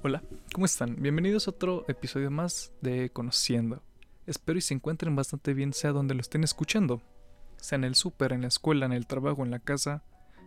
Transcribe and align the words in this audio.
Hola, 0.00 0.22
¿cómo 0.54 0.64
están? 0.64 0.94
Bienvenidos 1.00 1.48
a 1.48 1.50
otro 1.50 1.84
episodio 1.88 2.30
más 2.30 2.70
de 2.80 3.10
Conociendo. 3.10 3.82
Espero 4.28 4.56
y 4.56 4.62
se 4.62 4.72
encuentren 4.72 5.16
bastante 5.16 5.54
bien 5.54 5.72
sea 5.72 5.90
donde 5.90 6.14
lo 6.14 6.20
estén 6.20 6.44
escuchando, 6.44 7.02
sea 7.56 7.76
en 7.76 7.82
el 7.84 7.96
súper, 7.96 8.32
en 8.32 8.42
la 8.42 8.46
escuela, 8.46 8.86
en 8.86 8.92
el 8.92 9.08
trabajo, 9.08 9.42
en 9.42 9.50
la 9.50 9.58
casa, 9.58 10.04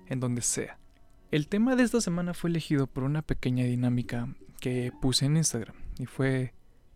en 0.08 0.22
donde 0.22 0.42
sea. 0.42 0.80
El 1.32 1.50
tema 1.50 1.76
de 1.76 1.84
esta 1.84 2.00
semana 2.00 2.34
fue 2.34 2.50
elegido 2.50 2.88
por 2.88 3.04
una 3.04 3.24
pequeña 3.24 3.66
dinámica 3.66 4.34
que 4.62 4.94
puse 5.02 5.26
en 5.26 5.36
Instagram 5.36 5.76
y 6.00 6.06
fue 6.06 6.54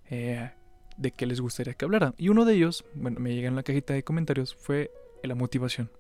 eh, 0.10 0.50
de 0.96 1.12
qué 1.12 1.26
les 1.26 1.42
gustaría 1.42 1.74
que 1.74 1.84
hablara. 1.84 2.14
Y 2.18 2.30
uno 2.30 2.46
de 2.46 2.54
ellos, 2.54 2.86
bueno, 2.94 3.20
me 3.20 3.36
llega 3.36 3.50
en 3.50 3.58
la 3.58 3.64
cajita 3.64 3.94
de 3.94 4.04
comentarios, 4.04 4.56
fue 4.56 4.92
la 5.24 5.36
motivación 5.36 5.92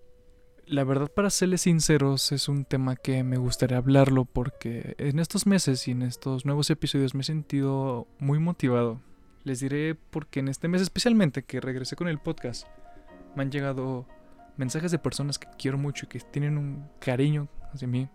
la 0.67 0.83
verdad, 0.83 1.11
para 1.11 1.29
serles 1.29 1.61
sinceros, 1.61 2.31
es 2.31 2.49
un 2.49 2.65
tema 2.65 2.95
que 2.95 3.23
me 3.23 3.37
gustaría 3.37 3.77
hablarlo 3.77 4.25
porque 4.25 4.95
en 4.97 5.19
estos 5.19 5.45
meses 5.45 5.87
y 5.87 5.91
en 5.91 6.01
estos 6.01 6.45
nuevos 6.45 6.69
episodios 6.69 7.13
me 7.13 7.21
he 7.21 7.23
sentido 7.23 8.07
muy 8.19 8.39
motivado. 8.39 9.01
Les 9.43 9.59
diré 9.59 9.95
porque 9.95 10.39
en 10.39 10.47
este 10.47 10.67
mes 10.67 10.81
especialmente 10.81 11.43
que 11.43 11.61
regresé 11.61 11.95
con 11.95 12.07
el 12.07 12.19
podcast, 12.19 12.67
me 13.35 13.43
han 13.43 13.51
llegado 13.51 14.07
mensajes 14.57 14.91
de 14.91 14.97
personas 14.99 15.37
que 15.37 15.47
quiero 15.57 15.77
mucho 15.77 16.05
y 16.05 16.09
que 16.09 16.19
tienen 16.19 16.57
un 16.57 16.87
cariño 16.99 17.47
hacia 17.73 17.87
mí 17.87 18.09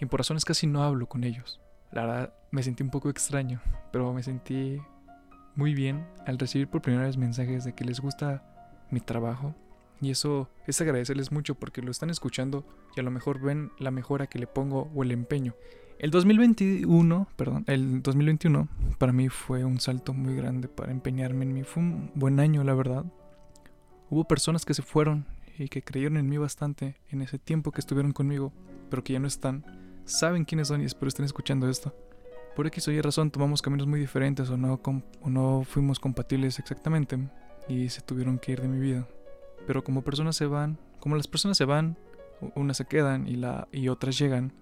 y 0.00 0.06
por 0.06 0.20
razones 0.20 0.44
casi 0.44 0.66
no 0.66 0.82
hablo 0.82 1.08
con 1.08 1.24
ellos. 1.24 1.60
La 1.90 2.04
verdad, 2.04 2.34
me 2.50 2.62
sentí 2.62 2.82
un 2.82 2.90
poco 2.90 3.08
extraño, 3.08 3.62
pero 3.92 4.12
me 4.12 4.22
sentí 4.22 4.78
muy 5.54 5.74
bien 5.74 6.06
al 6.26 6.38
recibir 6.38 6.68
por 6.68 6.82
primera 6.82 7.06
vez 7.06 7.16
mensajes 7.16 7.64
de 7.64 7.74
que 7.74 7.84
les 7.84 8.00
gusta 8.00 8.42
mi 8.90 9.00
trabajo 9.00 9.54
y 10.00 10.10
eso 10.10 10.48
es 10.66 10.80
agradecerles 10.80 11.32
mucho 11.32 11.54
porque 11.54 11.82
lo 11.82 11.90
están 11.90 12.10
escuchando 12.10 12.64
y 12.96 13.00
a 13.00 13.02
lo 13.02 13.10
mejor 13.10 13.40
ven 13.40 13.70
la 13.78 13.90
mejora 13.90 14.26
que 14.26 14.38
le 14.38 14.46
pongo 14.46 14.90
o 14.94 15.02
el 15.02 15.12
empeño. 15.12 15.54
El 15.98 16.10
2021, 16.10 17.28
perdón, 17.36 17.64
el 17.68 18.02
2021 18.02 18.68
para 18.98 19.12
mí 19.12 19.28
fue 19.28 19.64
un 19.64 19.78
salto 19.78 20.12
muy 20.12 20.34
grande 20.34 20.66
para 20.66 20.90
empeñarme 20.90 21.44
en 21.44 21.54
mí. 21.54 21.62
Fue 21.62 21.80
un 21.82 22.10
buen 22.16 22.40
año, 22.40 22.64
la 22.64 22.74
verdad. 22.74 23.04
Hubo 24.10 24.24
personas 24.24 24.64
que 24.64 24.74
se 24.74 24.82
fueron 24.82 25.26
y 25.56 25.68
que 25.68 25.82
creyeron 25.82 26.16
en 26.16 26.28
mí 26.28 26.38
bastante 26.38 26.96
en 27.10 27.22
ese 27.22 27.38
tiempo 27.38 27.70
que 27.70 27.80
estuvieron 27.80 28.12
conmigo, 28.12 28.52
pero 28.90 29.04
que 29.04 29.12
ya 29.12 29.20
no 29.20 29.28
están. 29.28 29.64
Saben 30.04 30.44
quiénes 30.44 30.68
son 30.68 30.82
y 30.82 30.86
espero 30.86 31.06
estén 31.06 31.24
escuchando 31.24 31.68
esto. 31.70 31.94
Por 32.56 32.66
X 32.66 32.88
o 32.88 32.90
Y 32.90 33.00
razón 33.00 33.30
tomamos 33.30 33.62
caminos 33.62 33.86
muy 33.86 34.00
diferentes 34.00 34.50
o 34.50 34.56
no, 34.56 34.80
o 34.82 35.30
no 35.30 35.62
fuimos 35.64 36.00
compatibles 36.00 36.58
exactamente 36.58 37.16
y 37.68 37.88
se 37.90 38.00
tuvieron 38.00 38.40
que 38.40 38.52
ir 38.52 38.60
de 38.60 38.68
mi 38.68 38.80
vida. 38.80 39.06
Pero 39.66 39.84
como 39.84 40.02
personas 40.02 40.36
se 40.36 40.46
van, 40.46 40.78
como 41.00 41.16
las 41.16 41.28
personas 41.28 41.56
se 41.56 41.64
van, 41.64 41.96
unas 42.54 42.76
se 42.76 42.86
quedan 42.86 43.28
y, 43.28 43.36
la, 43.36 43.68
y 43.72 43.88
otras 43.88 44.18
llegan. 44.18 44.52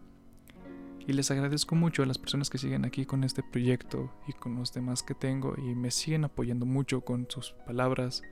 Y 1.06 1.12
les 1.12 1.30
agradezco 1.30 1.74
mucho 1.74 2.02
a 2.02 2.06
las 2.06 2.18
personas 2.18 2.50
que 2.50 2.58
siguen 2.58 2.84
aquí 2.84 3.06
con 3.06 3.24
este 3.24 3.42
proyecto 3.42 4.12
y 4.28 4.32
con 4.32 4.54
los 4.56 4.72
demás 4.72 5.02
que 5.02 5.14
tengo 5.14 5.54
y 5.56 5.74
me 5.74 5.90
siguen 5.90 6.24
apoyando 6.24 6.66
mucho 6.66 7.00
con 7.00 7.26
sus 7.28 7.52
palabras, 7.66 8.22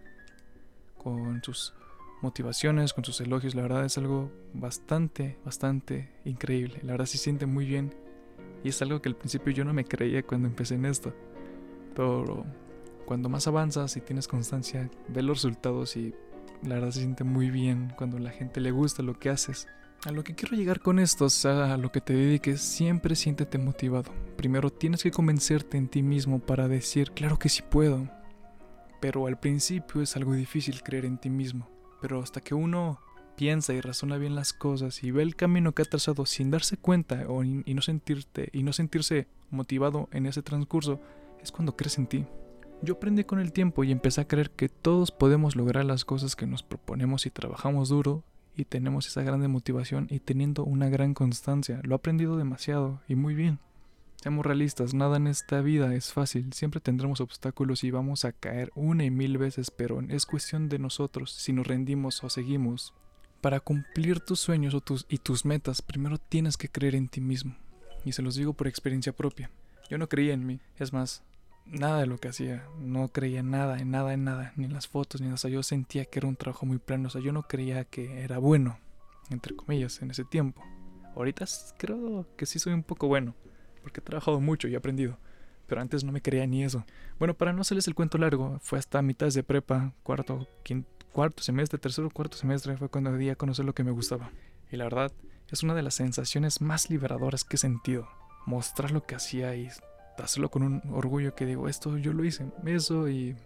con 0.97 1.43
sus 1.43 1.75
motivaciones, 2.21 2.93
con 2.93 3.05
sus 3.05 3.21
elogios. 3.21 3.55
La 3.55 3.63
verdad 3.63 3.85
es 3.85 3.97
algo 3.99 4.31
bastante, 4.53 5.39
bastante 5.45 6.11
increíble. 6.25 6.81
La 6.83 6.93
verdad 6.93 7.07
se 7.07 7.19
siente 7.19 7.47
muy 7.47 7.65
bien 7.67 7.95
y 8.63 8.69
es 8.69 8.83
algo 8.83 9.01
que 9.01 9.09
al 9.09 9.17
principio 9.17 9.53
yo 9.53 9.65
no 9.65 9.73
me 9.73 9.85
creía 9.85 10.23
cuando 10.23 10.47
empecé 10.47 10.75
en 10.75 10.85
esto. 10.85 11.15
Pero 11.97 12.45
cuando 13.07 13.29
más 13.29 13.47
avanzas 13.47 13.97
y 13.97 14.01
tienes 14.01 14.29
constancia, 14.29 14.91
ves 15.09 15.25
los 15.25 15.39
resultados 15.39 15.97
y 15.97 16.15
la 16.63 16.77
verdad 16.77 16.91
se 16.91 17.01
siente 17.01 17.25
muy 17.25 17.51
bien 17.51 17.93
cuando 17.97 18.19
la 18.19 18.31
gente 18.31 18.61
le 18.61 18.71
gusta 18.71 19.03
lo 19.03 19.19
que 19.19 19.31
haces. 19.31 19.69
A 20.05 20.13
lo 20.13 20.23
que 20.23 20.35
quiero 20.35 20.57
llegar 20.57 20.81
con 20.81 21.01
esto, 21.01 21.25
o 21.25 21.31
sea, 21.31 21.75
a 21.75 21.77
lo 21.77 21.91
que 21.91 22.01
te 22.01 22.13
dediques, 22.13 22.61
siempre 22.61 23.17
siéntete 23.17 23.59
motivado. 23.59 24.13
Primero 24.37 24.71
tienes 24.71 25.03
que 25.03 25.11
convencerte 25.11 25.77
en 25.77 25.89
ti 25.89 26.03
mismo 26.03 26.39
para 26.39 26.69
decir, 26.69 27.11
claro 27.11 27.39
que 27.39 27.49
sí 27.49 27.63
puedo. 27.69 28.09
Pero 29.01 29.27
al 29.27 29.39
principio 29.41 30.01
es 30.01 30.17
algo 30.17 30.35
difícil 30.35 30.83
creer 30.83 31.05
en 31.05 31.19
ti 31.19 31.31
mismo. 31.31 31.69
Pero 32.01 32.23
hasta 32.23 32.41
que 32.41 32.55
uno 32.55 33.01
piensa 33.39 33.73
y 33.73 33.81
razona 33.81 34.19
bien 34.19 34.35
las 34.35 34.53
cosas 34.53 35.03
y 35.05 35.13
ve 35.13 35.23
el 35.23 35.37
camino 35.37 35.73
que 35.73 35.83
ha 35.83 35.85
trazado 35.85 36.27
sin 36.27 36.51
darse 36.51 36.77
cuenta 36.77 37.25
o, 37.29 37.45
no 37.45 37.83
sentirte 37.83 38.51
y 38.53 38.65
no 38.65 38.73
sentirse 38.73 39.29
motivado 39.51 40.09
en 40.13 40.27
ese 40.27 40.43
transcurso, 40.43 41.01
es 41.41 41.53
cuando 41.53 41.77
crees 41.77 41.99
en 41.99 42.07
ti. 42.09 42.27
Yo 42.81 42.95
aprendí 42.95 43.25
con 43.25 43.41
el 43.41 43.53
tiempo 43.53 43.83
y 43.83 43.91
empecé 43.91 44.21
a 44.21 44.29
creer 44.29 44.51
que 44.51 44.69
todos 44.69 45.11
podemos 45.11 45.57
lograr 45.57 45.85
las 45.85 46.05
cosas 46.05 46.37
que 46.37 46.47
nos 46.47 46.63
proponemos 46.63 47.23
si 47.23 47.31
trabajamos 47.31 47.89
duro 47.89 48.23
y 48.55 48.67
tenemos 48.67 49.09
esa 49.09 49.23
grande 49.23 49.49
motivación 49.49 50.07
y 50.11 50.21
teniendo 50.21 50.65
una 50.65 50.89
gran 50.89 51.13
constancia. 51.13 51.81
Lo 51.83 51.95
he 51.95 51.97
aprendido 51.97 52.37
demasiado 52.37 53.01
y 53.09 53.17
muy 53.17 53.35
bien. 53.35 53.59
Seamos 54.23 54.47
realistas, 54.47 54.95
nada 54.95 55.17
en 55.17 55.27
esta 55.27 55.61
vida 55.61 55.93
es 55.95 56.13
fácil, 56.13 56.53
siempre 56.53 56.81
tendremos 56.81 57.21
obstáculos 57.21 57.83
y 57.83 57.91
vamos 57.91 58.25
a 58.25 58.33
caer 58.33 58.71
una 58.75 59.05
y 59.05 59.11
mil 59.11 59.39
veces, 59.39 59.71
pero 59.71 60.01
es 60.09 60.27
cuestión 60.27 60.69
de 60.69 60.79
nosotros 60.79 61.33
si 61.33 61.53
nos 61.53 61.67
rendimos 61.67 62.23
o 62.23 62.31
seguimos. 62.31 62.95
Para 63.41 63.61
cumplir 63.61 64.21
tus 64.21 64.41
sueños 64.41 64.75
o 64.75 64.81
tus, 64.81 65.07
y 65.09 65.19
tus 65.19 65.45
metas, 65.45 65.83
primero 65.83 66.19
tienes 66.19 66.57
que 66.57 66.69
creer 66.69 66.95
en 66.95 67.09
ti 67.09 67.21
mismo. 67.21 67.57
Y 68.05 68.13
se 68.13 68.23
los 68.23 68.35
digo 68.35 68.55
por 68.55 68.67
experiencia 68.67 69.13
propia. 69.13 69.51
Yo 69.89 69.99
no 69.99 70.09
creía 70.09 70.35
en 70.35 70.47
mí, 70.47 70.61
es 70.79 70.93
más, 70.93 71.23
nada 71.71 72.01
de 72.01 72.07
lo 72.07 72.19
que 72.19 72.29
hacía. 72.29 72.67
No 72.79 73.09
creía 73.09 73.41
en 73.41 73.51
nada, 73.51 73.79
en 73.79 73.91
nada, 73.91 74.13
en 74.13 74.25
nada. 74.25 74.53
Ni 74.57 74.65
en 74.65 74.73
las 74.73 74.89
fotos, 74.89 75.21
ni 75.21 75.27
en 75.27 75.35
nada. 75.35 75.49
yo 75.49 75.63
sentía 75.63 76.05
que 76.05 76.19
era 76.19 76.29
un 76.29 76.37
trabajo 76.37 76.67
muy 76.67 76.79
plano. 76.79 77.09
O 77.09 77.11
sea, 77.11 77.21
yo 77.21 77.33
no 77.33 77.43
creía 77.43 77.85
que 77.85 78.23
era 78.23 78.39
bueno, 78.39 78.79
entre 79.31 79.55
comillas, 79.55 80.03
en 80.03 80.11
ese 80.11 80.25
tiempo. 80.25 80.63
Ahorita 81.15 81.45
creo 81.79 82.27
que 82.37 82.47
sí 82.47 82.59
soy 82.59 82.73
un 82.73 82.83
poco 82.83 83.09
bueno, 83.09 83.35
porque 83.83 84.01
he 84.01 84.03
trabajado 84.03 84.41
mucho 84.41 84.69
y 84.69 84.75
he 84.75 84.77
aprendido. 84.77 85.19
Pero 85.67 85.81
antes 85.81 86.05
no 86.05 86.13
me 86.13 86.23
creía 86.23 86.47
ni 86.47 86.65
eso. 86.65 86.85
Bueno, 87.19 87.35
para 87.35 87.53
no 87.53 87.61
hacerles 87.61 87.89
el 87.89 87.95
cuento 87.95 88.19
largo, 88.19 88.59
fue 88.63 88.79
hasta 88.79 89.03
mitad 89.03 89.29
de 89.29 89.43
prepa, 89.43 89.93
cuarto, 90.03 90.49
quinto, 90.63 90.89
cuarto 91.13 91.43
semestre, 91.43 91.79
tercero, 91.79 92.09
cuarto 92.11 92.37
semestre, 92.37 92.77
fue 92.77 92.89
cuando 92.89 93.13
di 93.17 93.29
a 93.29 93.37
conocer 93.37 93.65
lo 93.65 93.75
que 93.75 93.85
me 93.85 93.91
gustaba. 93.91 94.31
Y 94.71 94.77
la 94.77 94.85
verdad, 94.85 95.13
es 95.51 95.63
una 95.63 95.75
de 95.75 95.83
las 95.83 95.95
sensaciones 95.95 96.61
más 96.61 96.89
liberadoras 96.91 97.45
que 97.45 97.57
he 97.57 97.59
sentido. 97.59 98.09
Mostrar 98.47 98.93
lo 98.93 99.05
que 99.05 99.15
hacía 99.15 99.55
y 99.57 99.69
hacerlo 100.25 100.51
con 100.51 100.63
un 100.63 100.83
orgullo 100.93 101.35
que 101.35 101.47
digo, 101.47 101.69
esto 101.69 101.97
yo 101.99 102.13
lo 102.13 102.25
hice, 102.25 102.51
eso 102.67 103.09
y, 103.09 103.37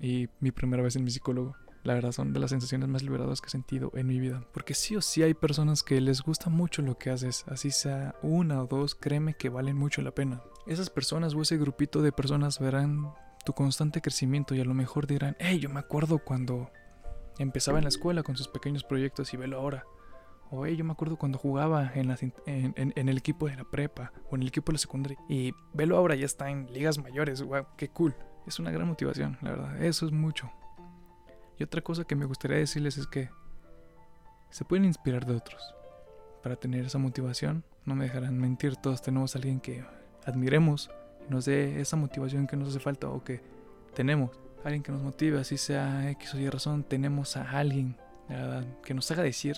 y 0.00 0.28
mi 0.40 0.50
primera 0.50 0.82
vez 0.82 0.96
en 0.96 1.04
mi 1.04 1.10
psicólogo. 1.10 1.56
La 1.84 1.94
verdad 1.94 2.12
son 2.12 2.32
de 2.32 2.40
las 2.40 2.50
sensaciones 2.50 2.88
más 2.88 3.02
liberadoras 3.02 3.40
que 3.40 3.46
he 3.46 3.50
sentido 3.50 3.92
en 3.94 4.06
mi 4.06 4.18
vida. 4.18 4.44
Porque 4.52 4.74
sí 4.74 4.96
o 4.96 5.00
sí 5.00 5.22
hay 5.22 5.32
personas 5.34 5.82
que 5.82 6.00
les 6.00 6.22
gusta 6.22 6.50
mucho 6.50 6.82
lo 6.82 6.98
que 6.98 7.10
haces, 7.10 7.44
así 7.48 7.70
sea 7.70 8.14
una 8.22 8.62
o 8.62 8.66
dos, 8.66 8.94
créeme 8.94 9.34
que 9.34 9.48
valen 9.48 9.76
mucho 9.76 10.02
la 10.02 10.10
pena. 10.10 10.42
Esas 10.66 10.90
personas 10.90 11.34
o 11.34 11.40
ese 11.40 11.56
grupito 11.56 12.02
de 12.02 12.12
personas 12.12 12.58
verán 12.58 13.12
tu 13.44 13.52
constante 13.54 14.02
crecimiento 14.02 14.54
y 14.54 14.60
a 14.60 14.64
lo 14.64 14.74
mejor 14.74 15.06
dirán, 15.06 15.36
hey, 15.38 15.60
yo 15.60 15.70
me 15.70 15.80
acuerdo 15.80 16.18
cuando 16.18 16.70
empezaba 17.38 17.78
en 17.78 17.84
la 17.84 17.88
escuela 17.88 18.22
con 18.22 18.36
sus 18.36 18.48
pequeños 18.48 18.84
proyectos 18.84 19.32
y 19.32 19.36
velo 19.36 19.58
ahora. 19.58 19.86
O 20.50 20.66
yo 20.66 20.84
me 20.84 20.92
acuerdo 20.92 21.16
cuando 21.16 21.38
jugaba 21.38 21.92
en, 21.94 22.10
el 22.96 23.18
equipo 23.18 23.48
de 23.48 23.56
la 23.56 23.64
prepa 23.64 24.12
o 24.30 24.36
en 24.36 24.42
el 24.42 24.48
equipo 24.48 24.72
de 24.72 24.74
la 24.74 24.78
secundaria. 24.78 25.18
Y 25.28 25.52
velo 25.74 25.96
ahora, 25.96 26.14
ya 26.14 26.26
está 26.26 26.50
en 26.50 26.72
ligas 26.72 26.98
mayores. 26.98 27.42
Wow, 27.42 27.66
qué 27.76 27.88
cool. 27.88 28.14
Es 28.46 28.58
una 28.58 28.70
gran 28.70 28.88
motivación, 28.88 29.36
la 29.42 29.50
verdad. 29.50 29.82
Eso 29.82 30.06
es 30.06 30.12
mucho. 30.12 30.50
Y 31.58 31.64
otra 31.64 31.82
cosa 31.82 32.04
que 32.04 32.16
me 32.16 32.24
gustaría 32.24 32.56
decirles 32.56 32.96
es 32.96 33.06
que 33.06 33.30
se 34.50 34.64
pueden 34.64 34.86
inspirar 34.86 35.26
de 35.26 35.34
otros. 35.34 35.74
Para 36.42 36.56
tener 36.56 36.86
esa 36.86 36.98
motivación, 36.98 37.64
no 37.84 37.94
me 37.94 38.04
dejarán 38.04 38.38
mentir, 38.38 38.76
todos 38.76 39.02
tenemos 39.02 39.34
a 39.34 39.38
alguien 39.38 39.60
que 39.60 39.84
admiremos 40.24 40.90
nos 41.28 41.44
dé 41.44 41.80
esa 41.80 41.96
motivación 41.96 42.46
que 42.46 42.56
nos 42.56 42.68
hace 42.70 42.80
falta 42.80 43.08
o 43.08 43.22
que 43.22 43.40
tenemos. 43.94 44.30
Alguien 44.64 44.82
que 44.82 44.92
nos 44.92 45.02
motive, 45.02 45.38
así 45.38 45.56
sea 45.56 46.10
X 46.10 46.34
o 46.34 46.38
Y 46.38 46.48
razón, 46.48 46.84
tenemos 46.84 47.36
a 47.36 47.50
alguien 47.50 47.96
que 48.82 48.92
nos 48.92 49.10
haga 49.10 49.22
decir 49.22 49.56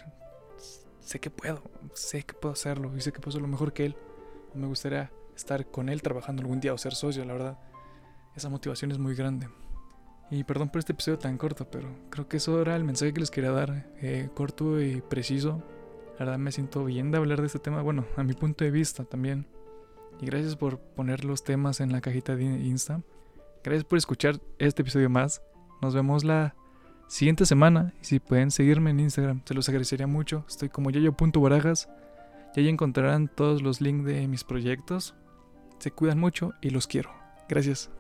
sé 1.01 1.19
que 1.21 1.31
puedo, 1.31 1.63
sé 1.95 2.23
que 2.23 2.35
puedo 2.35 2.53
hacerlo 2.53 2.97
y 2.97 3.01
sé 3.01 3.13
que 3.13 3.21
puedo 3.21 3.33
ser 3.33 3.43
lo 3.43 3.49
mejor 3.49 3.73
que 3.73 3.87
él. 3.87 3.97
Me 4.55 4.67
gustaría 4.67 5.11
estar 5.37 5.67
con 5.71 5.89
él 5.89 6.03
trabajando 6.03 6.43
algún 6.43 6.61
día 6.61 6.75
o 6.75 6.79
ser 6.79 6.95
socio, 6.95 7.25
la 7.25 7.33
verdad. 7.33 7.59
Esa 8.37 8.49
motivación 8.49 8.93
es 8.93 8.99
muy 8.99 9.15
grande. 9.15 9.49
Y 10.31 10.45
perdón 10.45 10.71
por 10.71 10.79
este 10.79 10.93
episodio 10.93 11.19
tan 11.19 11.37
corto, 11.37 11.69
pero 11.69 11.89
creo 12.09 12.29
que 12.29 12.37
eso 12.37 12.61
era 12.63 12.77
el 12.77 12.85
mensaje 12.85 13.13
que 13.13 13.21
les 13.21 13.31
quería 13.31 13.51
dar, 13.51 13.91
eh, 14.01 14.29
corto 14.35 14.81
y 14.81 15.01
preciso. 15.01 15.63
La 16.19 16.27
verdad 16.27 16.39
me 16.39 16.53
siento 16.53 16.85
bien 16.85 17.11
de 17.11 17.19
hablar 17.19 17.41
de 17.41 17.47
este 17.47 17.59
tema, 17.59 17.83
bueno, 17.83 18.05
a 18.17 18.23
mi 18.23 18.35
punto 18.35 18.65
de 18.65 18.71
vista 18.71 19.05
también. 19.05 19.49
Y 20.21 20.27
gracias 20.27 20.55
por 20.55 20.79
poner 20.79 21.25
los 21.25 21.43
temas 21.43 21.81
en 21.81 21.91
la 21.91 22.01
cajita 22.01 22.37
de 22.37 22.45
Insta. 22.45 23.03
Gracias 23.65 23.85
por 23.85 23.99
escuchar 23.99 24.41
este 24.59 24.83
episodio 24.83 25.11
más. 25.11 25.43
Nos 25.83 25.95
vemos 25.95 26.23
la 26.23 26.55
siguiente 27.11 27.45
semana. 27.45 27.93
Y 28.01 28.05
si 28.05 28.21
pueden 28.21 28.51
seguirme 28.51 28.91
en 28.91 29.01
Instagram, 29.01 29.43
se 29.45 29.55
los 29.55 29.69
agradecería 29.69 30.07
mucho. 30.07 30.45
Estoy 30.49 30.69
como 30.69 30.91
yayo.barajas. 30.91 31.89
Y 32.55 32.61
ahí 32.61 32.69
encontrarán 32.69 33.29
todos 33.29 33.63
los 33.63 33.81
links 33.81 34.07
de 34.07 34.27
mis 34.29 34.45
proyectos. 34.45 35.15
Se 35.79 35.91
cuidan 35.91 36.19
mucho 36.19 36.53
y 36.61 36.71
los 36.71 36.87
quiero. 36.87 37.11
Gracias. 37.49 37.91